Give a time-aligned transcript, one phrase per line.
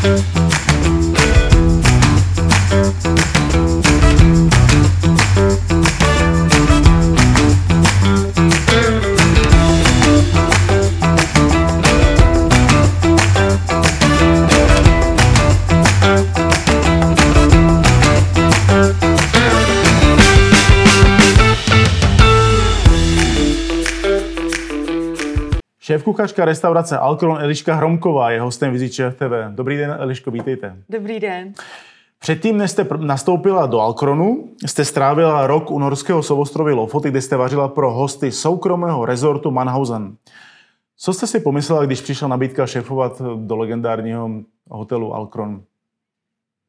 [0.00, 0.39] Šéf
[26.20, 29.32] kuchařka restaurace Alkron Eliška Hromková je hostem Viziče TV.
[29.50, 30.76] Dobrý den, Eliško, vítejte.
[30.88, 31.52] Dobrý den.
[32.18, 37.36] Předtím, než jste nastoupila do Alkronu, jste strávila rok u norského souostrovy Lofoty, kde jste
[37.36, 40.16] vařila pro hosty soukromého rezortu Mannhausen.
[40.96, 44.30] Co jste si pomyslela, když přišla nabídka šéfovat do legendárního
[44.70, 45.62] hotelu Alkron?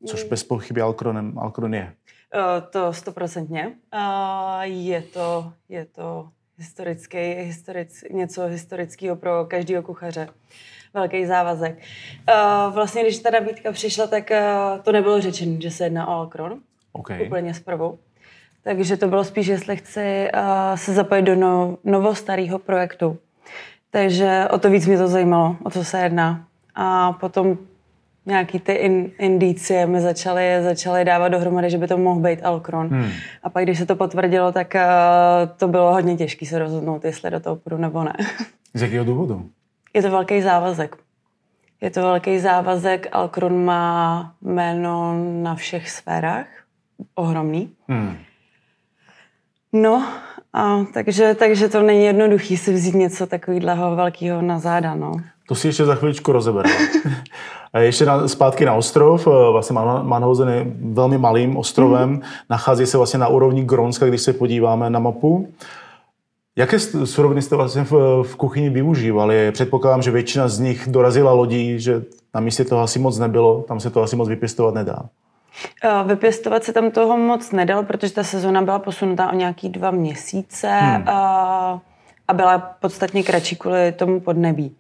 [0.05, 1.93] Což bez pochyby Alkronem, Alkron je.
[2.35, 3.73] Uh, to stoprocentně.
[3.93, 6.27] Uh, je to, je to
[6.61, 10.27] historický, historic, něco historického pro každého kuchaře.
[10.93, 11.77] Velký závazek.
[11.77, 16.11] Uh, vlastně, když ta nabídka přišla, tak uh, to nebylo řečeno, že se jedná o
[16.11, 16.59] Alkron.
[16.91, 17.26] Okay.
[17.26, 17.99] Úplně zprvu.
[18.63, 23.18] Takže to bylo spíš, jestli chci uh, se zapojit do no, novo-starého projektu.
[23.90, 26.48] Takže o to víc mě to zajímalo, o co se jedná.
[26.75, 27.57] A potom
[28.26, 32.88] nějaký ty in, indicie mi začaly, začaly dávat dohromady, že by to mohl být Alkron.
[32.88, 33.10] Hmm.
[33.44, 34.82] A pak, když se to potvrdilo, tak uh,
[35.58, 38.14] to bylo hodně těžké se rozhodnout, jestli do toho půjdu nebo ne.
[38.74, 39.49] Z jakého důvodu?
[39.94, 40.98] Je to velký závazek.
[41.82, 43.08] Je to velký závazek.
[43.12, 46.48] Alkron má jméno na všech sférách.
[47.16, 47.70] Ohromný.
[47.88, 48.18] Hmm.
[49.74, 50.08] No,
[50.54, 54.96] a, takže, takže to není jednoduchý si vzít něco takového velkého na záda.
[54.96, 55.12] No.
[55.52, 56.76] To si ještě za chviličku rozebereme.
[57.80, 59.27] ještě na, zpátky na ostrov.
[59.27, 62.10] Eh, vlastně Mannhausen je velmi malým ostrovem.
[62.10, 62.21] Mm.
[62.49, 65.47] Nachází se vlastně na úrovni Grónska, když se podíváme na mapu.
[66.56, 69.52] Jaké suroviny jste vlastně v, v kuchyni využívali?
[69.52, 72.03] Předpokládám, že většina z nich dorazila lodí, že
[72.34, 75.00] na místě toho asi moc nebylo, tam se to asi moc vypěstovat nedá.
[75.84, 79.91] Eh, vypěstovat se tam toho moc nedalo, protože ta sezona byla posunutá o nějaký dva
[79.91, 80.68] měsíce.
[80.68, 81.09] Hmm.
[81.09, 81.81] A
[82.31, 84.75] a byla podstatně kratší kvůli tomu podnebí.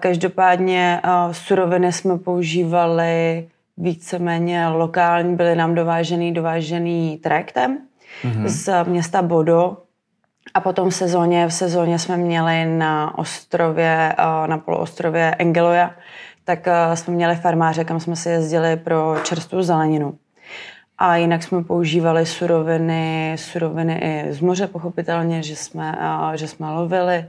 [0.00, 1.00] Každopádně
[1.32, 7.78] suroviny jsme používali víceméně lokální, byly nám dovážený, dovážený trajektem
[8.24, 8.46] mm-hmm.
[8.46, 9.76] z města Bodo,
[10.54, 14.14] a potom v sezóně, v sezóně jsme měli na ostrově,
[14.46, 15.90] na poloostrově Engeloja,
[16.44, 20.14] tak jsme měli farmáře, kam jsme si jezdili pro čerstvou zeleninu.
[20.98, 25.98] A jinak jsme používali suroviny, suroviny i z moře, pochopitelně, že jsme,
[26.34, 27.26] že jsme lovili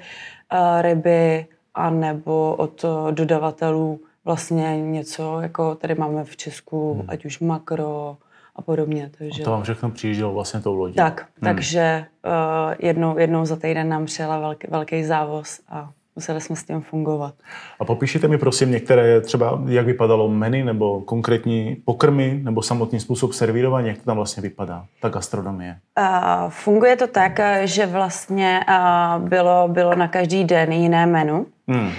[0.81, 1.45] ryby,
[1.78, 7.03] a nebo od dodavatelů vlastně něco, jako tady máme v Česku, hmm.
[7.07, 8.17] ať už makro
[8.55, 9.11] a podobně.
[9.17, 9.44] Takže...
[9.44, 10.95] A to vám všechno přijíždělo vlastně tou lodí.
[10.95, 11.28] Tak, hmm.
[11.41, 16.63] takže uh, jednou, jednou za týden nám přijela velký, velký závoz a museli jsme s
[16.63, 17.33] tím fungovat.
[17.79, 23.33] A popíšete mi prosím některé třeba, jak vypadalo menu nebo konkrétní pokrmy nebo samotný způsob
[23.33, 25.78] servírování, jak to tam vlastně vypadá, ta gastronomie?
[26.00, 31.45] Uh, funguje to tak, že vlastně uh, bylo, bylo na každý den jiné menu.
[31.67, 31.88] Hmm.
[31.88, 31.94] Uh,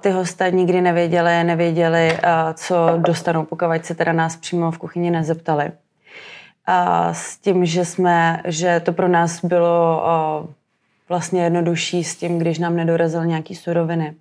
[0.00, 5.10] ty hosté nikdy nevěděli, nevěděli, uh, co dostanou, pokud se teda nás přímo v kuchyni
[5.10, 5.70] nezeptali.
[6.66, 10.02] A s tím, že jsme, že to pro nás bylo
[10.42, 10.50] uh,
[11.08, 14.14] vlastně jednodušší s tím, když nám nedorazil nějaký suroviny.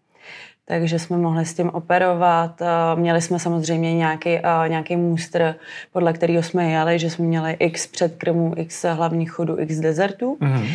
[0.68, 2.62] Takže jsme mohli s tím operovat.
[2.96, 5.56] Měli jsme samozřejmě nějaký, nějaký můstr,
[5.94, 10.38] podle kterého jsme jeli, že jsme měli x předkrmů, x hlavních chodů, x dezertů.
[10.42, 10.68] Mm-hmm.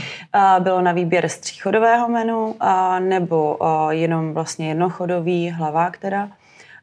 [0.60, 2.54] Bylo na výběr stříchodového menu
[2.98, 3.58] nebo
[3.90, 6.28] jenom vlastně jednochodový hlavák teda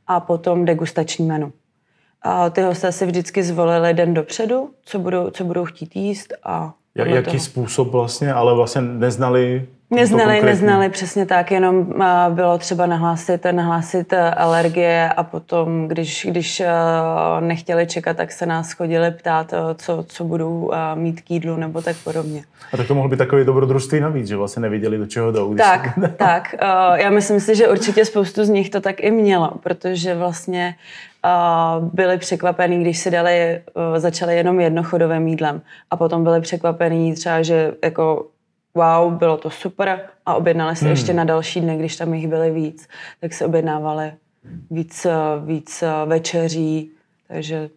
[0.07, 1.51] a potom degustační menu.
[2.51, 7.08] Ty hosté si vždycky zvolili den dopředu, co budou, co budou chtít jíst a jak,
[7.08, 11.93] jaký způsob vlastně, ale vlastně neznali Neznali, neznali, přesně tak, jenom
[12.29, 16.67] bylo třeba nahlásit, nahlásit e, alergie a potom, když, když e,
[17.39, 21.81] nechtěli čekat, tak se nás chodili ptát, e, co, co budou mít k jídlu nebo
[21.81, 22.43] tak podobně.
[22.73, 25.55] A tak to mohlo být takový dobrodružství navíc, že vlastně neviděli, do čeho jdou.
[25.55, 26.07] Tak, se...
[26.17, 26.55] tak.
[26.93, 30.75] Já myslím si, že určitě spoustu z nich to tak i mělo, protože vlastně
[31.79, 33.61] byli překvapení, když si dali,
[33.97, 35.61] začali jenom jednochodovým jídlem
[35.91, 38.25] a potom byli překvapení třeba, že jako
[38.78, 40.91] wow, bylo to super a objednali se hmm.
[40.91, 42.88] ještě na další dny, když tam jich byly víc,
[43.22, 44.12] tak se objednávali
[44.70, 45.08] víc,
[45.46, 46.91] víc večeří,
[47.28, 47.70] takže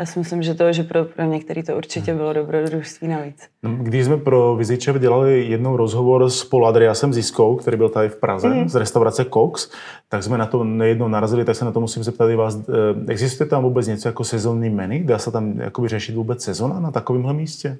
[0.00, 3.48] já si myslím, že to, že pro, pro některý to určitě bylo dobrodružství navíc.
[3.62, 8.08] No, když jsme pro Vizičev dělali jednou rozhovor s Paul Adriasem Ziskou, který byl tady
[8.08, 8.68] v Praze, mm.
[8.68, 9.70] z restaurace Cox,
[10.08, 12.56] tak jsme na to nejednou narazili, tak se na to musím zeptat i vás.
[12.56, 15.04] Eh, existuje tam vůbec něco jako sezónní menu?
[15.04, 17.78] Dá se tam jakoby řešit vůbec sezona na takovémhle místě?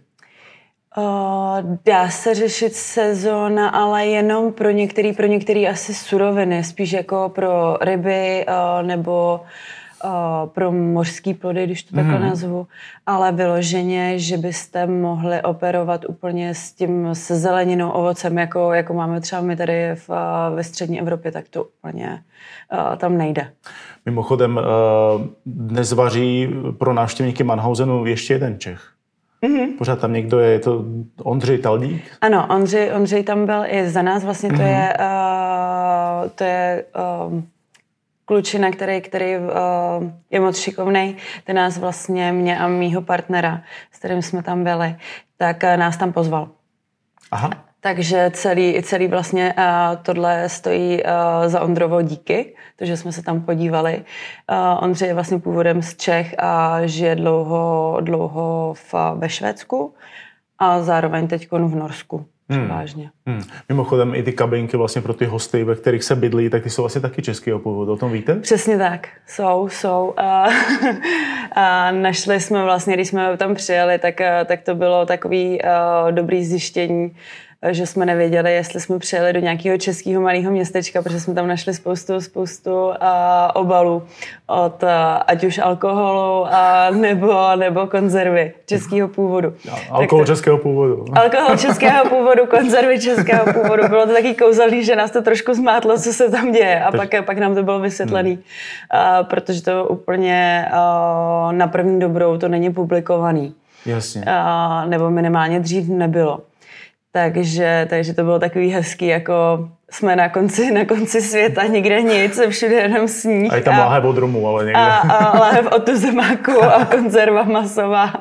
[0.96, 7.32] Uh, dá se řešit sezóna, ale jenom pro některý, pro některý asi suroviny, spíš jako
[7.34, 9.40] pro ryby uh, nebo
[10.46, 12.22] pro mořský plody, když to takhle mm.
[12.22, 12.66] nazvu,
[13.06, 19.20] ale vyloženě, že byste mohli operovat úplně s tím se zeleninou, ovocem, jako, jako máme
[19.20, 20.10] třeba my tady v,
[20.54, 22.22] ve střední Evropě, tak to úplně
[22.96, 23.52] tam nejde.
[24.06, 24.60] Mimochodem,
[25.46, 26.48] dnes vaří
[26.78, 28.92] pro návštěvníky Mannhausenu ještě jeden Čech.
[29.42, 29.76] Mm-hmm.
[29.78, 30.84] Pořád tam někdo je, je to
[31.22, 32.16] Ondřej Taldík?
[32.20, 34.66] Ano, Ondřej, Ondřej tam byl i za nás, vlastně to mm-hmm.
[34.66, 36.84] je, uh, to je
[37.28, 37.42] uh,
[38.24, 39.44] klučina, který, který uh,
[40.30, 44.96] je moc šikovný, ten nás vlastně, mě a mýho partnera, s kterým jsme tam byli,
[45.36, 46.48] tak uh, nás tam pozval.
[47.30, 47.69] Aha.
[47.80, 49.64] Takže celý, celý vlastně uh,
[50.02, 54.04] tohle stojí uh, za Ondrovo díky, takže jsme se tam podívali.
[54.50, 59.94] Uh, Ondřej je vlastně původem z Čech a žije dlouho, dlouho v, ve Švédsku
[60.58, 62.26] a zároveň teď v Norsku.
[62.52, 62.68] Hmm.
[62.68, 63.10] Vážně.
[63.26, 63.42] Hmm.
[63.68, 66.82] Mimochodem i ty kabinky vlastně pro ty hosty, ve kterých se bydlí, tak ty jsou
[66.82, 68.34] vlastně taky českého původu, o tom víte?
[68.34, 70.14] Přesně tak, jsou, jsou.
[70.16, 70.48] A,
[71.52, 76.44] a našli jsme vlastně, když jsme tam přijeli, tak, tak to bylo takový uh, dobrý
[76.44, 77.16] zjištění,
[77.70, 81.74] že jsme nevěděli, jestli jsme přijeli do nějakého českého malého městečka, protože jsme tam našli
[81.74, 82.94] spoustu, spoustu uh,
[83.54, 84.02] obalů
[84.46, 84.88] od uh,
[85.26, 89.52] ať už alkoholu uh, nebo, nebo konzervy českého původu.
[89.90, 91.04] alkohol to, českého původu.
[91.12, 93.88] Alkohol českého původu, konzervy českého původu.
[93.88, 96.84] Bylo to taky kouzelný, že nás to trošku zmátlo, co se tam děje.
[96.84, 99.20] A pak, pak nám to bylo vysvětlený, hmm.
[99.20, 103.54] uh, protože to úplně uh, na první dobrou to není publikovaný.
[103.86, 104.24] Jasně.
[104.26, 106.40] Uh, nebo minimálně dřív nebylo.
[107.12, 112.40] Takže, takže to bylo takový hezký, jako jsme na konci, na konci světa, nikde nic,
[112.48, 113.52] všude jenom sníh.
[113.52, 114.80] A je tam láhev od rumu, ale někde.
[114.80, 118.12] A, a láhev od tu zemáku a konzerva masová.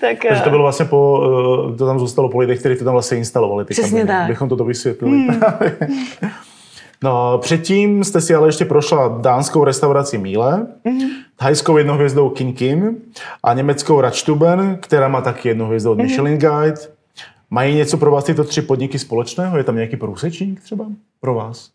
[0.00, 1.22] Tak, Takže to bylo vlastně po,
[1.74, 3.64] eh, to tam zůstalo po lidech, kteří to tam vlastně instalovali.
[3.64, 4.28] Ty Přesně kabiny, tak.
[4.28, 5.16] Bychom to vysvětlili.
[5.16, 5.40] Hmm.
[7.02, 11.08] no, předtím jste si ale ještě prošla dánskou restauraci Míle, mm-hmm.
[11.36, 12.96] thajskou jednohvězdou Kin Kin
[13.42, 16.02] a německou Ratstuben, která má taky jednu hvězdu od mm-hmm.
[16.02, 16.93] Michelin Guide.
[17.54, 19.56] Mají něco pro vás tyto tři podniky společného?
[19.56, 20.86] Je tam nějaký průsečník třeba
[21.20, 21.70] pro vás?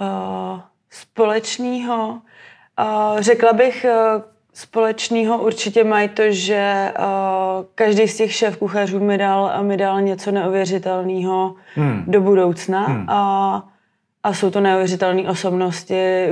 [0.00, 0.60] Uh,
[0.90, 2.08] společného?
[2.80, 4.22] Uh, řekla bych, uh,
[4.54, 7.04] společného určitě mají to, že uh,
[7.74, 12.04] každý z těch šéf kuchařů mi dal, mi dal něco neuvěřitelného hmm.
[12.06, 13.10] do budoucna hmm.
[13.10, 13.62] a,
[14.22, 16.26] a jsou to neuvěřitelné osobnosti,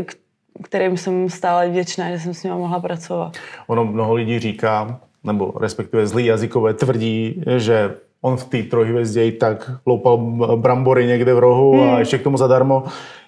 [0.62, 3.37] kterým jsem stále vděčná, že jsem s nimi mohla pracovat.
[3.67, 9.33] Ono mnoho lidí říká, nebo respektive zlý jazykové tvrdí, že on v té trojhvězdě i
[9.33, 10.17] tak loupal
[10.57, 11.95] brambory někde v rohu hmm.
[11.95, 12.85] a ještě k tomu zadarmo.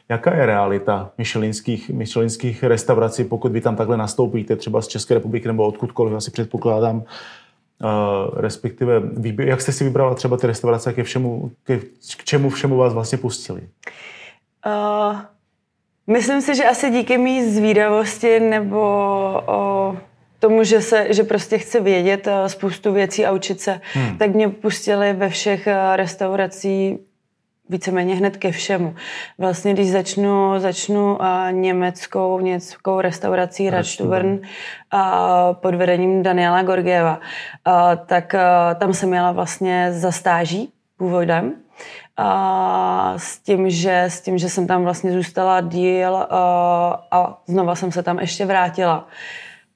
[0.09, 5.49] Jaká je realita myšelinských, myšelinských restaurací, pokud vy tam takhle nastoupíte, třeba z České republiky
[5.49, 7.05] nebo odkudkoliv, asi předpokládám, uh,
[8.35, 9.03] respektive
[9.39, 11.79] jak jste si vybrala třeba ty restaurace, ke všemu, ke,
[12.17, 13.61] k čemu všemu vás vlastně pustili?
[14.67, 15.17] Uh,
[16.07, 18.81] myslím si, že asi díky mý zvídavosti nebo
[19.49, 19.97] uh,
[20.43, 24.19] tomu, že, se, že prostě chci vědět eh, spoustu věcí a učit se, hmm.
[24.19, 26.99] tak mě pustili ve všech eh, restaurací
[27.69, 28.95] víceméně hned ke všemu.
[29.39, 34.41] Vlastně, když začnu, začnu uh, německou, německou restaurací Radstubern uh,
[35.53, 41.55] pod vedením Daniela Gorgieva, uh, tak uh, tam jsem měla vlastně za stáží původem.
[42.17, 46.27] A s tím, že, s tím, že jsem tam vlastně zůstala díl uh,
[47.11, 49.09] a znova jsem se tam ještě vrátila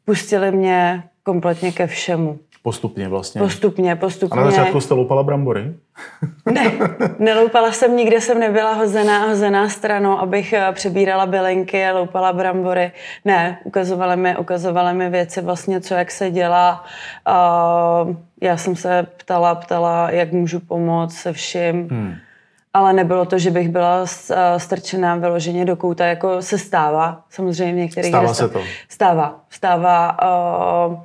[0.06, 2.38] pustili mě kompletně ke všemu.
[2.62, 3.40] Postupně vlastně.
[3.40, 4.40] Postupně, postupně.
[4.40, 5.74] A na začátku jste loupala brambory?
[6.52, 6.72] Ne,
[7.18, 12.92] neloupala jsem, nikde jsem nebyla hozená, hozená stranou, abych eh, přebírala bylinky a loupala brambory.
[13.24, 16.84] Ne, ukazovali mi, ukazovali mi věci vlastně, co jak se dělá.
[17.28, 21.88] Uh, já jsem se ptala, ptala, jak můžu pomoct se vším.
[21.90, 22.14] Hmm
[22.76, 27.72] ale nebylo to, že bych byla eh, strčená vyloženě do kouta, jako se stává, samozřejmě
[27.72, 28.60] v některých Stává se to.
[28.88, 30.16] Stává, stává.
[30.88, 30.98] Uh,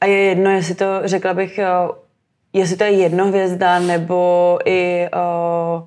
[0.00, 1.94] a je jedno, jestli to, řekla bych, uh,
[2.52, 5.82] jestli to je jednohvězda, nebo i uh,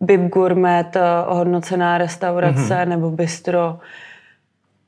[0.00, 1.02] Bib Gourmet, uh,
[1.32, 2.88] ohodnocená restaurace, mm-hmm.
[2.88, 3.78] nebo bistro.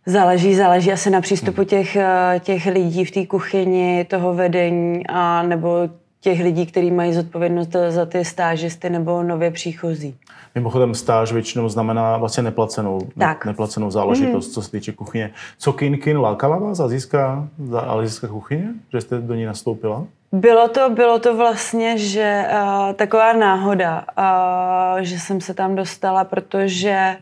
[0.06, 1.68] Záleží, záleží asi na přístupu mhm.
[1.68, 1.96] těch,
[2.40, 5.88] těch lidí v té kuchyni, toho vedení, a nebo
[6.20, 10.16] těch lidí, kteří mají zodpovědnost za ty stážisty nebo nově příchozí.
[10.54, 13.44] Mimochodem stáž většinou znamená vlastně neplacenou, tak.
[13.44, 14.52] neplacenou záležitost, mm.
[14.52, 15.30] co se týče kuchyně.
[15.58, 17.48] Co Kin Kin lákala vás azijská,
[17.86, 20.04] azijská kuchyně, že jste do ní nastoupila?
[20.32, 26.24] Bylo to, bylo to vlastně, že uh, taková náhoda, uh, že jsem se tam dostala,
[26.24, 27.16] protože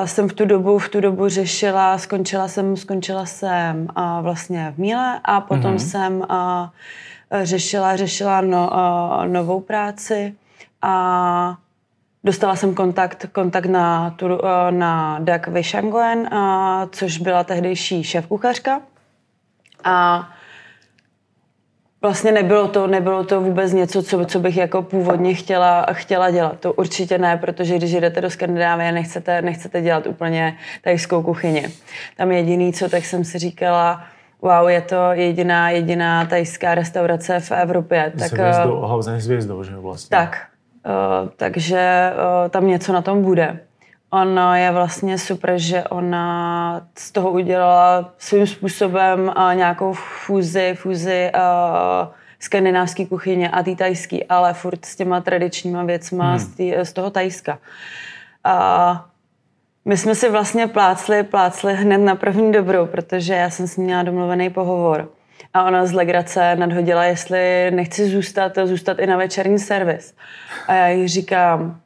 [0.00, 4.72] uh, jsem v tu dobu, v tu dobu řešila, skončila jsem, skončila jsem uh, vlastně
[4.76, 5.90] v Míle a potom mm-hmm.
[5.90, 6.26] jsem uh,
[7.42, 10.34] řešila, řešila no, uh, novou práci
[10.82, 11.56] a
[12.24, 14.28] dostala jsem kontakt, kontakt na, tu,
[14.70, 16.30] na Dag Vishangoen,
[16.90, 18.80] což byla tehdejší šéf kuchařka.
[19.84, 20.28] A
[22.02, 26.60] vlastně nebylo to, nebylo to vůbec něco, co, co bych jako původně chtěla, chtěla dělat.
[26.60, 31.68] To určitě ne, protože když jdete do Skandinávie, nechcete, nechcete dělat úplně tajskou kuchyni.
[32.16, 34.04] Tam jediný, co tak jsem si říkala,
[34.42, 38.12] wow, je to jediná, jediná tajská restaurace v Evropě.
[38.18, 40.16] Tak, hvězdou, hlavně hvězdou, že vlastně.
[40.16, 40.46] Tak,
[40.86, 43.60] uh, takže uh, tam něco na tom bude.
[44.10, 51.30] Ono je vlastně super, že ona z toho udělala svým způsobem uh, nějakou fúzi, fúzi
[51.34, 52.08] uh,
[52.40, 56.38] skandinávské kuchyně a té tajský, ale furt s těma tradičníma věcma hmm.
[56.38, 57.58] z, tý, z toho tajska.
[58.46, 58.96] Uh,
[59.84, 63.84] my jsme si vlastně plácli, plácli hned na první dobrou, protože já jsem s ní
[63.84, 65.10] měla domluvený pohovor.
[65.54, 70.14] A ona z legrace nadhodila, jestli nechci zůstat, zůstat i na večerní servis.
[70.68, 71.80] A já jí říkám,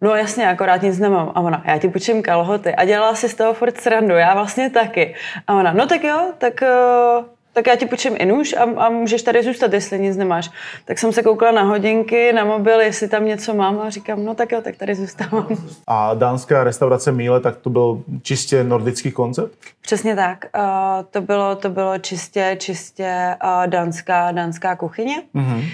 [0.00, 1.32] no jasně, akorát nic nemám.
[1.34, 2.74] A ona, já ti počím kalhoty.
[2.74, 5.14] A dělala si z toho furt srandu, já vlastně taky.
[5.46, 7.24] A ona, no tak jo, tak uh,
[7.56, 10.50] tak já ti počím i nůž a, a můžeš tady zůstat, jestli nic nemáš.
[10.84, 14.34] Tak jsem se koukala na hodinky, na mobil, jestli tam něco mám a říkám, no
[14.34, 15.48] tak jo, tak tady zůstávám.
[15.86, 19.58] A dánská restaurace Míle, tak to byl čistě nordický koncept?
[19.80, 20.44] Přesně tak.
[20.58, 20.62] Uh,
[21.10, 25.22] to, bylo, to bylo čistě, čistě uh, dánská, dánská kuchyně.
[25.34, 25.64] Mm-hmm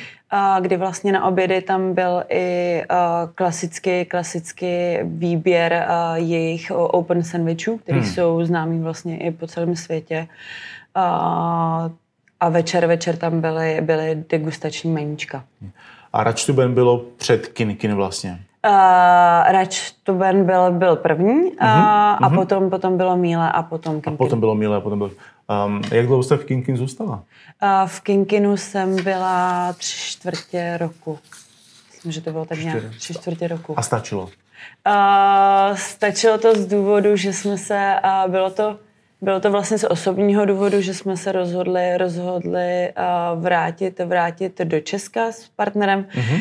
[0.60, 2.82] kdy vlastně na obědy tam byl i
[3.34, 8.08] klasický, klasický výběr jejich open sandwichů, které hmm.
[8.08, 10.28] jsou známý vlastně i po celém světě.
[10.94, 11.90] A,
[12.40, 15.44] a večer, večer tam byly, byly degustační meníčka.
[16.12, 18.44] A Račtuben bylo před Kinkin vlastně?
[18.66, 22.34] Uh, Račtuben byl, byl první uh, uh-huh, a uh-huh.
[22.34, 24.12] potom, potom bylo Míle a potom Kinkin.
[24.12, 25.10] A potom bylo Míle a potom bylo...
[25.66, 27.22] Um, jak dlouho jste v Kinkin zůstala?
[27.62, 31.18] Uh, v Kinkinu jsem byla tři čtvrtě roku.
[31.92, 33.78] Myslím, že to bylo tak nějak tři čtvrtě roku.
[33.78, 34.22] A stačilo?
[34.22, 37.96] Uh, stačilo to z důvodu, že jsme se...
[38.04, 38.78] Uh, bylo to
[39.22, 44.80] bylo to vlastně z osobního důvodu, že jsme se rozhodli, rozhodli uh, vrátit, vrátit do
[44.80, 46.40] Česka s partnerem, mm-hmm.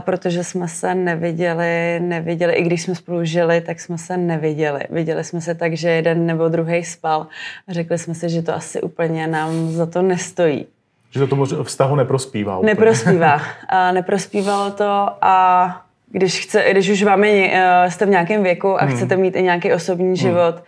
[0.00, 4.80] protože jsme se neviděli, neviděli, i když jsme spolu žili, tak jsme se neviděli.
[4.90, 7.26] Viděli jsme se tak, že jeden nebo druhý spal
[7.68, 10.66] a řekli jsme si, že to asi úplně nám za to nestojí.
[11.10, 12.58] Že to tomu vztahu neprospívá.
[12.58, 12.72] Úplně.
[12.72, 13.40] Neprospívá.
[13.68, 18.84] A neprospívalo to a když, chce, když už vám je, jste v nějakém věku a
[18.84, 18.96] hmm.
[18.96, 20.16] chcete mít i nějaký osobní hmm.
[20.16, 20.62] život,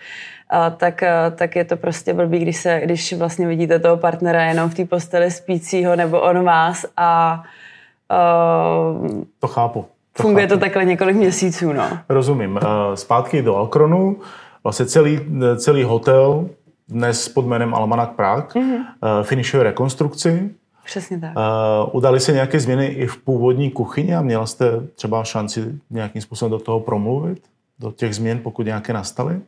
[0.52, 1.04] a tak,
[1.36, 4.84] tak je to prostě blbý, když, se, když vlastně vidíte toho partnera jenom v té
[4.84, 7.42] posteli spícího nebo on vás a
[9.02, 9.84] uh, to chápu.
[10.12, 10.54] To funguje chápu.
[10.54, 11.72] to takhle několik měsíců.
[11.72, 11.98] No.
[12.08, 12.60] Rozumím.
[12.94, 14.16] Zpátky do Alkronu.
[14.64, 15.20] Vlastně celý,
[15.56, 16.48] celý hotel
[16.88, 19.22] dnes pod jménem Almanak Prague mm-hmm.
[19.22, 20.50] finišuje rekonstrukci.
[20.84, 21.30] Přesně tak.
[21.36, 26.22] Uh, udali se nějaké změny i v původní kuchyni a měla jste třeba šanci nějakým
[26.22, 27.42] způsobem do toho promluvit?
[27.78, 29.40] Do těch změn, pokud nějaké nastaly?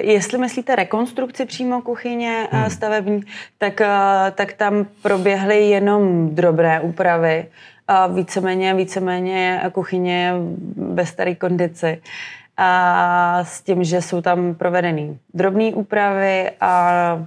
[0.00, 2.70] Jestli myslíte rekonstrukci přímo kuchyně hmm.
[2.70, 3.22] stavební,
[3.58, 3.80] tak,
[4.34, 7.46] tak tam proběhly jenom drobné úpravy.
[8.14, 10.34] Víceméně, víceméně kuchyně
[10.76, 12.02] ve staré kondici.
[12.56, 17.26] A s tím, že jsou tam provedeny drobné úpravy a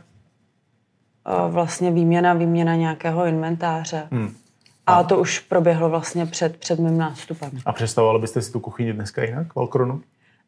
[1.50, 4.08] vlastně výměna, výměna nějakého inventáře.
[4.12, 4.36] Hmm.
[4.88, 7.52] A, a to už proběhlo vlastně před, před mým nástupem.
[7.66, 10.02] A představovali byste si tu kuchyni dneska jinak v Alkronu?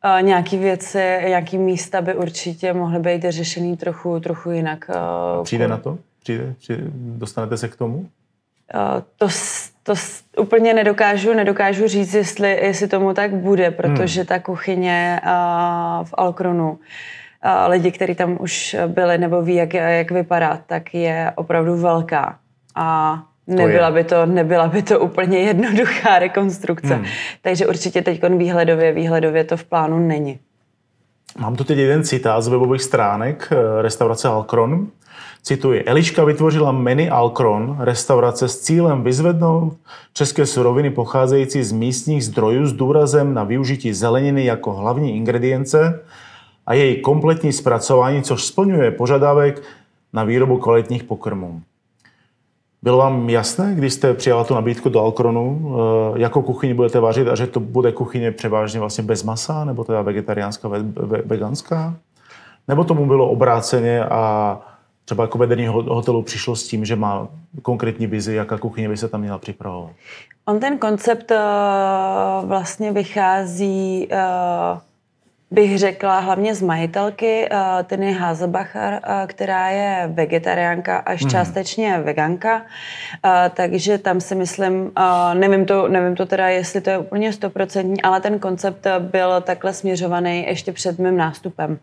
[0.04, 0.98] Uh, nějaký věci,
[1.28, 4.90] nějaký místa by určitě mohly být řešený trochu, trochu jinak.
[5.38, 5.98] Uh, Přijde na to?
[6.20, 6.54] Přijde?
[6.60, 6.84] Přijde?
[6.94, 7.98] Dostanete se k tomu?
[7.98, 8.06] Uh,
[9.18, 9.28] to,
[9.84, 9.94] to
[10.38, 14.28] úplně nedokážu, nedokážu říct, jestli, jestli tomu tak bude, protože hmm.
[14.28, 16.80] ta kuchyně uh, v Alkronu,
[17.68, 22.40] lidi, kteří tam už byli nebo ví, jak, jak vypadá, tak je opravdu velká.
[22.76, 26.96] A Nebyla by, to, nebyla by to úplně jednoduchá rekonstrukce.
[26.96, 27.06] Hmm.
[27.42, 30.40] Takže určitě teď výhledově, výhledově to v plánu není.
[31.40, 34.88] Mám tu teď jeden citát z webových stránek eh, restaurace Alkron.
[35.44, 39.74] Cituji, Eliška vytvořila menu Alkron, restaurace s cílem vyzvednout
[40.14, 46.04] české suroviny pocházející z místních zdrojů s důrazem na využití zeleniny jako hlavní ingredience
[46.66, 49.64] a její kompletní zpracování, což splňuje požadavek
[50.14, 51.62] na výrobu kvalitních pokrmů.
[52.86, 55.76] Bylo vám jasné, když jste přijala tu nabídku do Alkronu,
[56.16, 59.84] eh, jakou kuchyni budete vařit a že to bude kuchyně převážně vlastně bez masa, nebo
[59.84, 60.70] teda vegetariánská,
[61.26, 61.96] veganská?
[62.68, 64.60] Nebo tomu bylo obráceně a
[65.06, 67.28] třeba jako vedení hotelu přišlo s tím, že má
[67.62, 69.92] konkrétní vizi, jaká kuchyně by se tam měla připravovat?
[70.46, 71.38] On ten koncept uh,
[72.50, 74.80] vlastně vychází uh,
[75.52, 81.30] bych řekla hlavně z majitelky uh, Tiny Hazelbacher, uh, která je vegetariánka až hmm.
[81.30, 84.92] částečně veganka, uh, takže tam si myslím, uh,
[85.34, 89.74] nevím, to, nevím to teda, jestli to je úplně stoprocentní, ale ten koncept byl takhle
[89.74, 91.80] směřovaný ještě před mým nástupem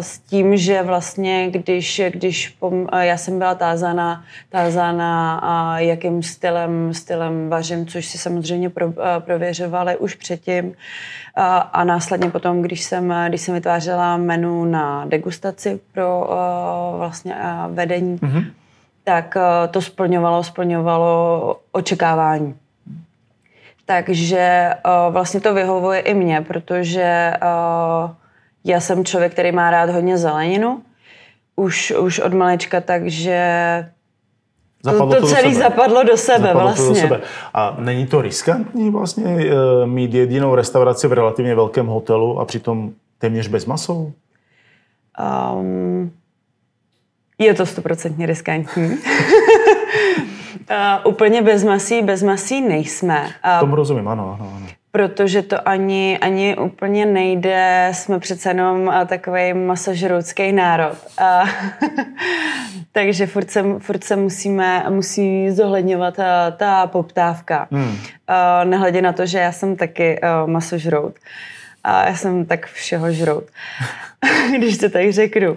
[0.00, 6.94] s tím, že vlastně, když, když pom, já jsem byla tázána, tázána a jakým stylem,
[6.94, 10.74] stylem vařím, což si samozřejmě pro, prověřovali už předtím.
[11.34, 16.28] A, a následně potom, když jsem, když jsem vytvářela menu na degustaci pro
[16.98, 17.36] vlastně
[17.68, 18.44] vedení, mm-hmm.
[19.04, 19.36] tak
[19.70, 22.54] to splňovalo, splňovalo očekávání.
[23.86, 24.70] Takže
[25.10, 27.32] vlastně to vyhovuje i mně, protože
[28.66, 30.82] já jsem člověk, který má rád hodně zeleninu,
[31.56, 33.38] už, už od malečka, takže
[34.82, 36.86] Zapadlo to, to, to celé zapadlo do sebe zapadlo vlastně.
[36.86, 37.20] To do sebe.
[37.54, 42.92] A není to riskantní vlastně uh, mít jedinou restauraci v relativně velkém hotelu a přitom
[43.18, 44.12] téměř bez masou?
[45.54, 46.12] Um,
[47.38, 48.88] je to stoprocentně riskantní.
[48.88, 48.96] uh,
[51.04, 53.22] úplně bez masí, bez masí nejsme.
[53.24, 54.66] Uh, Tomu rozumím, ano, ano, ano
[54.96, 57.88] protože to ani, ani úplně nejde.
[57.92, 60.96] Jsme přece jenom takový masožroutský národ.
[61.18, 61.44] A,
[62.92, 67.68] takže furt se, furt se musíme, musí zohledňovat ta, ta poptávka.
[67.70, 67.96] Hmm.
[68.28, 71.14] A, nehledě na to, že já jsem taky masožrout.
[71.84, 73.44] A já jsem tak všeho žrout,
[74.58, 75.56] když to tak řeknu.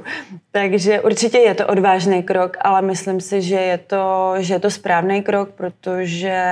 [0.51, 4.72] Takže určitě je to odvážný krok, ale myslím si, že je to, že je to
[4.72, 6.43] správný krok, protože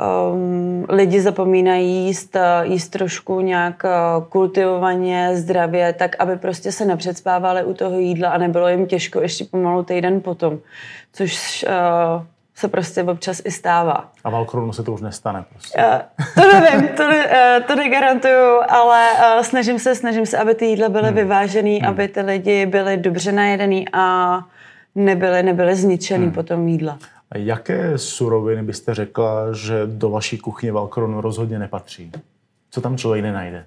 [0.00, 7.64] um, lidi zapomínají jíst, jíst trošku nějak uh, kultivovaně, zdravě, tak aby prostě se nepředspávali
[7.64, 10.58] u toho jídla a nebylo jim těžko ještě pomalu týden potom,
[11.12, 12.22] což uh,
[12.54, 14.08] se prostě občas i stává.
[14.24, 15.78] A v Alkronu se to už nestane prostě.
[15.78, 20.54] Uh, to nevím, to, ne, uh, to negarantuju, ale uh, snažím se, snažím se, aby
[20.54, 21.16] ty jídla byly hmm.
[21.16, 21.88] vyvážený, hmm.
[21.88, 24.38] aby ty lidi byli dobře najedený a
[24.94, 26.34] nebyly, nebyly zničený hmm.
[26.34, 26.98] potom jídla.
[27.34, 32.12] Jaké suroviny byste řekla, že do vaší kuchyně Valkronu rozhodně nepatří?
[32.70, 33.66] Co tam člověk nenajde?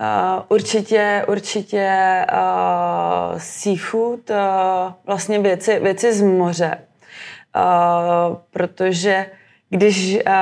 [0.00, 1.90] Uh, určitě, určitě
[2.32, 4.36] uh, seafood, uh,
[5.06, 6.78] vlastně věci, věci z moře.
[7.56, 9.26] Uh, protože
[9.70, 10.32] když, uh,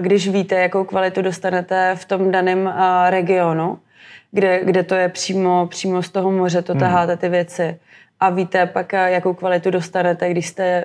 [0.00, 2.72] když víte, jakou kvalitu dostanete v tom daném uh,
[3.08, 3.78] regionu,
[4.30, 6.80] kde, kde to je přímo, přímo z toho moře, to hmm.
[6.80, 7.78] taháte ty věci
[8.20, 10.84] a víte pak, jakou kvalitu dostanete, když jste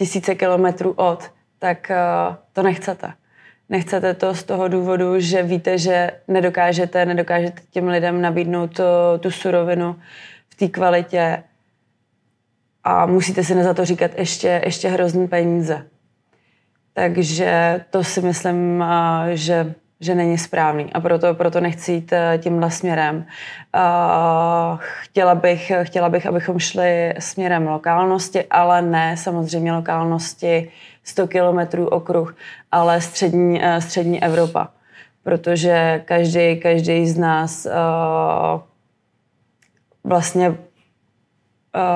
[0.00, 3.12] tisíce kilometrů od, tak uh, to nechcete.
[3.68, 8.82] Nechcete to z toho důvodu, že víte, že nedokážete, nedokážete těm lidem nabídnout tu,
[9.20, 10.00] tu surovinu
[10.48, 11.42] v té kvalitě
[12.84, 15.86] a musíte si za to říkat ještě, ještě hrozný peníze.
[16.92, 22.38] Takže to si myslím, uh, že že není správný a proto, proto nechci jít eh,
[22.42, 23.26] tímhle směrem.
[24.76, 30.70] Chtěla bych, chtěla bych, abychom šli směrem lokálnosti, ale ne samozřejmě lokálnosti
[31.04, 32.36] 100 kilometrů okruh,
[32.72, 34.68] ale střední, eh, střední Evropa.
[35.22, 37.70] Protože každý, každý z nás eh,
[40.04, 40.54] vlastně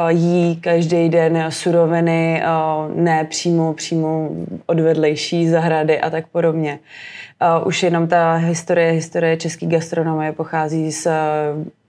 [0.08, 2.42] jí každý den suroviny,
[2.94, 4.30] ne přímo, přímo
[4.66, 6.78] od vedlejší zahrady a tak podobně.
[7.64, 11.08] Už jenom ta historie, historie české gastronomie pochází z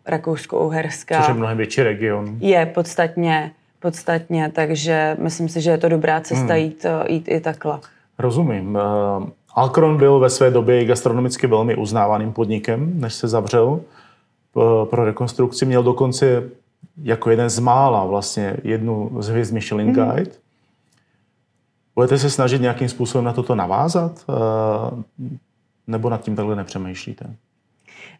[0.08, 1.18] Rakousko-Uherska.
[1.18, 2.38] Což je mnohem větší region.
[2.40, 6.64] Je podstatně, podstatně, takže myslím si, že je to dobrá cesta hmm.
[6.64, 7.80] jít, jít i takhle.
[8.20, 8.78] Rozumím.
[9.56, 13.82] Alkron byl ve své době gastronomicky velmi uznávaným podnikem, než se zavřel
[14.90, 15.66] pro rekonstrukci.
[15.66, 16.44] Měl dokonce
[17.04, 19.96] jako jeden z mála vlastně jednu z hvězd Michelin mhm.
[19.96, 20.32] Guide.
[20.32, 20.38] Mm.
[21.96, 24.26] Budete se snažit nějakým způsobem na toto navázat?
[24.30, 25.04] Eh,
[25.88, 27.26] nebo nad tím takhle nepřemýšlíte?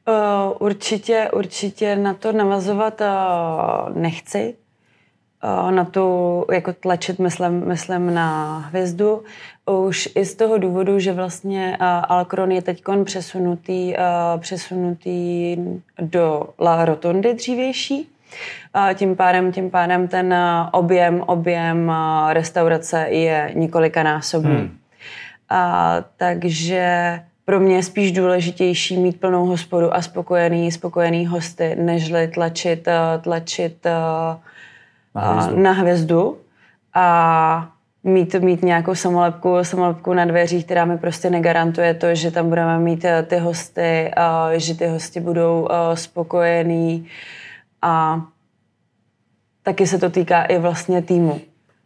[0.08, 4.56] Uh, určitě, určitě na to navazovat uh, nechci.
[5.70, 9.24] Na to jako tlačit, myslím, myslím na hvězdu.
[9.88, 11.78] Už i z toho důvodu, že vlastně
[12.10, 13.94] Alkron je teď přesunutý,
[14.38, 15.58] přesunutý
[16.00, 18.15] do La Rotondy dřívější.
[18.94, 20.36] Tím pádem, tím pádem ten
[20.72, 21.92] objem, objem
[22.30, 24.56] restaurace je několikanásobný.
[24.56, 24.78] Hmm.
[25.50, 32.28] A, takže pro mě je spíš důležitější mít plnou hospodu a spokojený, spokojený hosty, nežli
[32.28, 32.88] tlačit,
[33.22, 33.86] tlačit
[35.16, 35.62] na hvězdu.
[35.62, 36.38] Na hvězdu
[36.94, 37.68] a
[38.04, 42.80] mít, mít nějakou samolepku, samolepku na dveřích, která mi prostě negarantuje to, že tam budeme
[42.80, 44.12] mít ty hosty,
[44.58, 47.08] že ty hosti budou spokojení
[47.82, 48.22] a
[49.64, 51.42] taky se to týká i vlastně týmu.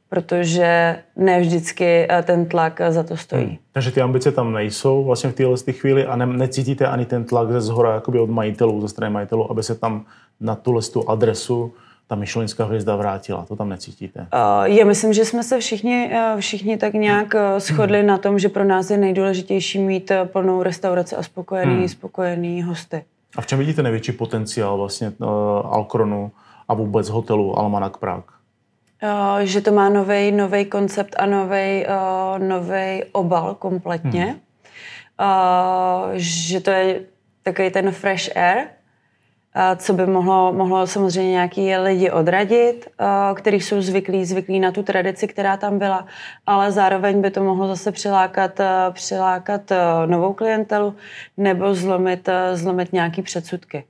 [0.10, 3.46] protože ne vždycky eh, ten tlak za to stojí.
[3.46, 3.58] Hmm.
[3.72, 7.52] Takže ty ambice tam nejsou vlastně v téhle chvíli a ne, necítíte ani ten tlak
[7.52, 10.06] ze zhora jakoby od majitelů, ze strany majitelů, aby se tam
[10.40, 11.74] na tuhle tu adresu
[12.08, 13.46] ta myšlenská hvězda vrátila.
[13.46, 14.20] To tam necítíte?
[14.20, 18.64] Uh, já myslím, že jsme se všichni, všichni tak nějak shodli na tom, že pro
[18.64, 21.88] nás je nejdůležitější mít plnou restauraci a spokojený, hmm.
[21.88, 23.04] spokojený hosty.
[23.36, 25.28] A v čem vidíte největší potenciál vlastně uh,
[25.74, 26.32] Alkronu
[26.68, 28.40] a vůbec hotelu Almanak Prague?
[29.04, 31.26] Uh, že to má nový koncept a
[32.38, 34.26] nový obal kompletně.
[34.26, 34.40] Hmm.
[35.20, 37.02] Uh, že to je
[37.44, 38.68] takový ten fresh air,
[39.76, 42.88] co by mohlo, mohlo samozřejmě nějaký lidi odradit,
[43.36, 46.06] kteří jsou zvyklí, zvyklí na tu tradici, která tam byla,
[46.48, 49.62] ale zároveň by to mohlo zase přilákat, přilákat
[50.06, 50.96] novou klientelu
[51.38, 53.84] nebo zlomit, zlomit nějaký předsudky.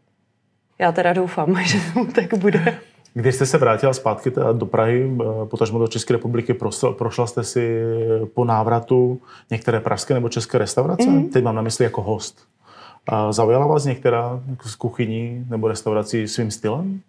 [0.79, 2.77] Já teda doufám, že to tak bude.
[3.13, 5.11] Když jste se vrátila zpátky do Prahy,
[5.45, 6.53] potažmo do České republiky,
[6.97, 7.81] prošla jste si
[8.33, 11.09] po návratu některé pražské nebo české restaurace?
[11.09, 11.29] Mm.
[11.29, 12.47] Teď mám na mysli jako host.
[13.11, 17.01] A zaujala vás některá z kuchyní nebo restaurací svým stylem?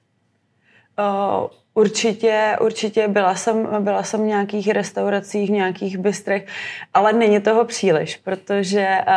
[0.98, 6.46] Uh, určitě, určitě byla jsem, byla jsem v nějakých restauracích, v nějakých bystrech,
[6.94, 9.14] ale není toho příliš, protože uh,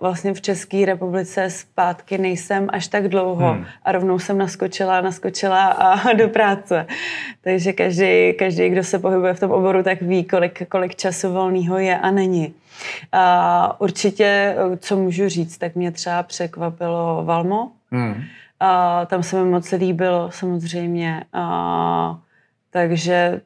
[0.00, 3.64] vlastně v České republice zpátky nejsem až tak dlouho hmm.
[3.82, 6.86] a rovnou jsem naskočila, naskočila a do práce.
[7.40, 11.78] Takže každý, každý, kdo se pohybuje v tom oboru, tak ví, kolik, kolik času volného
[11.78, 12.54] je a není.
[13.12, 17.70] A určitě, co můžu říct, tak mě třeba překvapilo Valmo.
[17.90, 18.22] Hmm.
[18.60, 21.24] A tam se mi moc líbilo, samozřejmě.
[21.32, 22.18] A,
[22.70, 23.40] takže...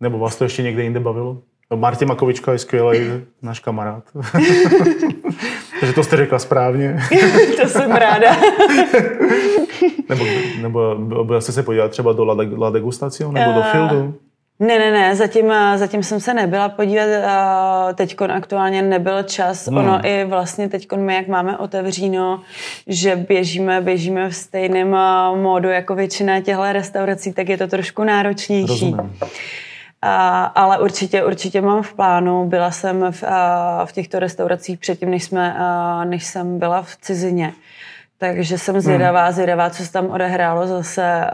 [0.00, 1.42] Nebo vás to ještě někde jinde bavilo?
[1.70, 2.98] No, Martin Makovička je skvělý
[3.42, 4.04] náš kamarád.
[5.80, 6.98] Takže to jste řekla správně.
[7.62, 8.36] to jsem ráda.
[10.08, 10.24] nebo,
[10.94, 14.14] nebo byl jste se podívat třeba do La, La Degustacio nebo uh, do Fieldu?
[14.60, 19.66] Ne, ne, ne, zatím, eh, zatím jsem se nebyla podívat, eh, teď aktuálně nebyl čas,
[19.68, 19.78] hmm.
[19.78, 22.40] ono i vlastně teď my, jak máme otevříno,
[22.86, 28.04] že běžíme, běžíme v stejném eh, módu jako většina těchto restaurací, tak je to trošku
[28.04, 28.66] náročnější.
[28.68, 29.16] Rozumím.
[30.02, 32.46] A, ale určitě, určitě mám v plánu.
[32.46, 36.96] Byla jsem v, a, v těchto restauracích předtím, než, jsme, a, než jsem byla v
[36.96, 37.52] cizině.
[38.18, 39.32] Takže jsem zvědavá, hmm.
[39.32, 41.30] zvědavá, co se tam odehrálo zase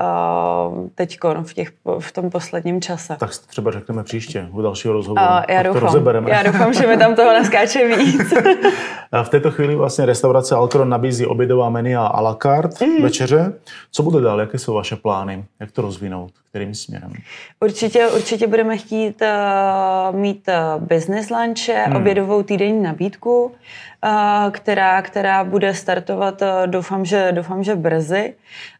[0.72, 3.16] uh, teďkon v, těch, v tom posledním čase.
[3.20, 5.26] Tak třeba řekneme příště u dalšího rozhovoru.
[5.26, 6.30] Uh, já, doufám, to rozebereme.
[6.30, 8.34] já doufám, že mi tam toho naskáče víc.
[9.22, 13.02] v této chvíli vlastně restaurace Alcron nabízí obědová menu a la carte mm.
[13.02, 13.52] večeře.
[13.90, 14.40] Co bude dál?
[14.40, 15.44] Jaké jsou vaše plány?
[15.60, 16.32] Jak to rozvinout?
[16.52, 17.12] Kterým směrem?
[17.60, 21.96] Určitě, určitě budeme chtít uh, mít uh, business lunche, hmm.
[21.96, 28.34] obědovou týdenní nabídku, uh, která, která bude startovat, uh, doufám, že, doufám, že brzy.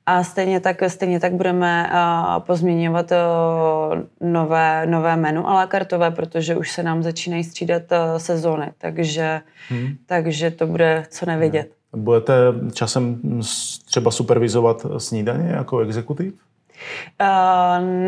[0.07, 6.11] A stejně tak, stejně tak budeme uh, pozměňovat uh, nové, nové menu a la kartové,
[6.11, 9.89] protože už se nám začínají střídat uh, sezóny, takže, hmm.
[10.07, 11.73] takže to bude co nevidět.
[11.97, 12.33] Budete
[12.73, 13.21] časem
[13.85, 16.35] třeba supervizovat snídaně jako exekutiv?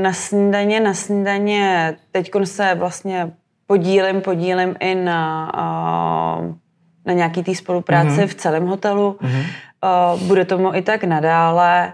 [0.03, 3.33] Na snídaně, na snídaně teď se vlastně
[3.67, 5.53] podílím, podílím i na,
[7.07, 8.27] na nějaký té spolupráci mm-hmm.
[8.27, 9.19] v celém hotelu.
[9.23, 9.45] Mm-hmm.
[10.27, 11.93] Bude tomu i tak nadále.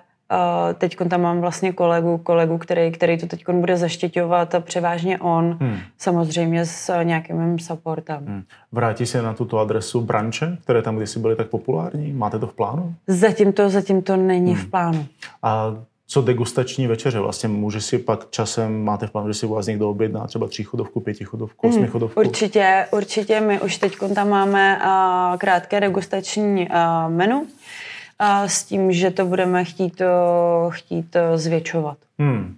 [0.78, 5.58] Teď tam mám vlastně kolegu, kolegu který, který to teď bude zaštěťovat a převážně on,
[5.60, 5.78] hmm.
[5.98, 8.26] samozřejmě s nějakým mým supportem.
[8.26, 8.42] Hmm.
[8.72, 12.12] Vrátí se na tuto adresu branče, které tam kdysi byly tak populární?
[12.12, 12.94] Máte to v plánu?
[13.06, 14.62] Zatím to, zatím to není hmm.
[14.62, 15.06] v plánu.
[15.42, 15.74] A
[16.10, 17.20] co degustační večeře.
[17.20, 20.48] Vlastně může si pak časem, máte v plánu, že si u vás někdo objedná třeba
[20.48, 22.20] tříchodovku, pětichodovku, mm, osmichodovku?
[22.20, 23.40] Určitě, určitě.
[23.40, 27.46] My už teď tam máme uh, krátké degustační uh, menu uh,
[28.46, 31.98] s tím, že to budeme chtít, uh, chtít uh, zvětšovat.
[32.18, 32.56] Hmm.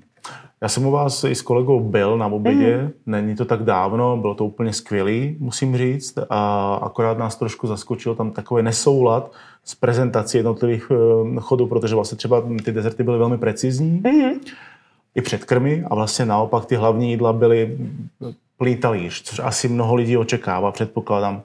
[0.62, 2.92] Já jsem u vás i s kolegou byl na obědě, mm.
[3.06, 8.14] není to tak dávno, bylo to úplně skvělý, musím říct, a akorát nás trošku zaskočil
[8.14, 9.32] tam takový nesoulad
[9.64, 14.40] s prezentací jednotlivých eh, chodů, protože vlastně třeba ty dezerty byly velmi precizní, mm.
[15.14, 17.78] i předkrmy a vlastně naopak ty hlavní jídla byly
[18.56, 21.42] plný talíř, což asi mnoho lidí očekává, předpokládám.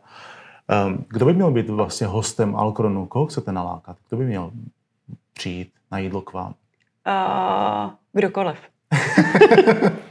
[0.68, 3.06] Ehm, kdo by měl být vlastně hostem Alkronu?
[3.06, 3.98] Koho chcete nalákat?
[4.10, 4.52] Kdo by měl
[5.34, 6.54] přijít na jídlo k vám?
[7.08, 8.58] Uh, kdokoliv.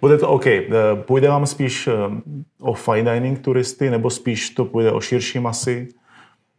[0.00, 0.46] Bude to OK.
[0.46, 1.92] Eh, půjde vám spíš eh,
[2.60, 5.88] o fine dining turisty, nebo spíš to půjde o širší masy?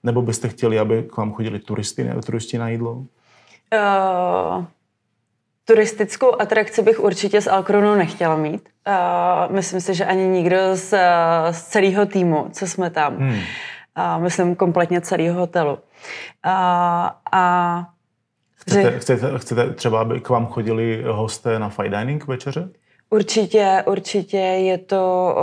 [0.04, 2.94] Nebo byste chtěli, aby k vám chodili turisty, ne, turisti na jídlo?
[2.94, 4.66] Uh,
[5.66, 8.70] turistickou atrakci bych určitě z Alkronu nechtěla mít.
[8.88, 10.94] Uh, myslím si, že ani nikdo z,
[11.52, 13.18] z celého týmu, co jsme tam.
[13.18, 13.30] Hmm.
[13.32, 15.74] Uh, myslím kompletně celého hotelu.
[15.74, 15.80] Uh,
[17.32, 17.86] a
[18.70, 22.70] Chcete, chcete, chcete třeba, aby k vám chodili hosté na fine dining večeře?
[23.10, 25.36] Určitě, určitě je to,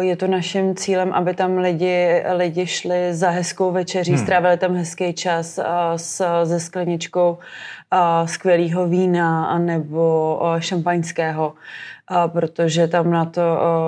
[0.00, 4.20] je to naším cílem, aby tam lidi, lidi šli za hezkou večeří, hmm.
[4.20, 5.58] strávili tam hezký čas
[5.96, 7.38] s, se skleničkou
[8.26, 11.54] skvělého vína nebo šampaňského
[12.26, 13.42] protože tam na to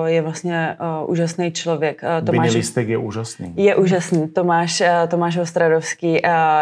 [0.05, 2.01] je vlastně úžasný člověk.
[2.25, 3.53] Tomáš, Listek je úžasný.
[3.55, 4.27] Je úžasný.
[4.27, 6.21] Tomáš, Tomáš Ostradovský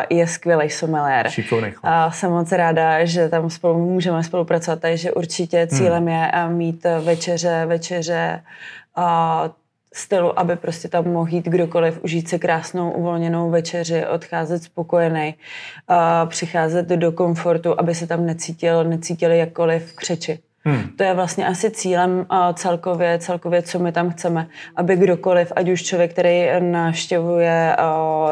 [0.09, 1.29] je skvělý sommelier.
[1.29, 1.73] Šikovný
[2.09, 6.07] Jsem moc ráda, že tam spolu můžeme spolupracovat, takže určitě cílem hmm.
[6.07, 8.41] je mít večeře, večeře
[9.93, 15.35] stylu, aby prostě tam mohl jít kdokoliv, užít si krásnou uvolněnou večeři, odcházet spokojený,
[16.25, 20.39] přicházet do komfortu, aby se tam necítil, necítili jakkoliv křeči.
[20.63, 20.83] Hmm.
[20.95, 25.83] To je vlastně asi cílem celkově, celkově, co my tam chceme, aby kdokoliv, ať už
[25.83, 27.75] člověk, který navštěvuje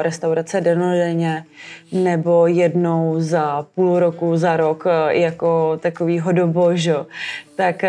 [0.02, 1.46] restaurace denodenně,
[1.92, 7.08] nebo jednou za půl roku, za rok, jako takový hodobožo,
[7.56, 7.84] tak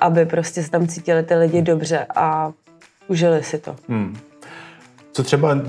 [0.00, 2.52] aby prostě se tam cítili ty lidi dobře a
[3.08, 3.76] užili si to.
[3.88, 4.16] Hmm.
[5.20, 5.60] Co třeba uh,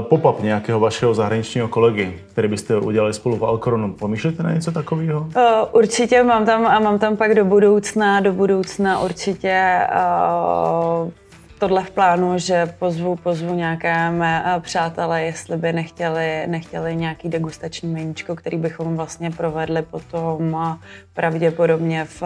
[0.00, 3.92] pop-up nějakého vašeho zahraničního kolegy, který byste udělali spolu v Alcoronu?
[3.92, 5.20] Pomýšlíte na něco takového?
[5.20, 5.32] Uh,
[5.72, 9.80] určitě mám tam a mám tam pak do budoucna, do budoucna určitě
[11.04, 11.10] uh,
[11.58, 17.92] tohle v plánu, že pozvu, pozvu nějaké mé přátelé, jestli by nechtěli, nechtěli nějaký degustační
[17.92, 20.76] meníčko, který bychom vlastně provedli potom
[21.14, 22.22] pravděpodobně v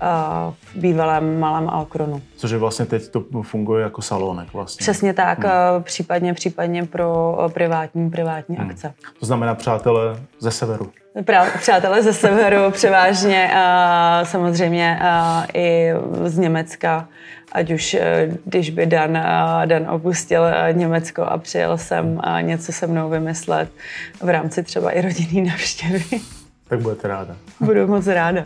[0.00, 2.22] v bývalém malém Alkronu.
[2.36, 4.82] Což je vlastně teď to funguje jako salonek vlastně.
[4.82, 5.82] Přesně tak, hmm.
[5.82, 8.70] případně, případně pro privátní, privátní hmm.
[8.70, 8.94] akce.
[9.20, 10.90] To znamená přátelé ze severu.
[11.58, 14.98] Přátelé ze severu převážně a samozřejmě
[15.54, 15.90] i
[16.24, 17.08] z Německa,
[17.52, 19.18] ať už e, když by Dan,
[19.66, 23.68] Dan opustil e, Německo a přijel sem a něco se mnou vymyslet
[24.22, 26.04] v rámci třeba i rodinný návštěvy.
[26.68, 27.36] Tak budete ráda.
[27.60, 28.44] Budu moc ráda.